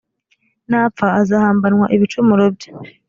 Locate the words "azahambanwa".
1.21-1.85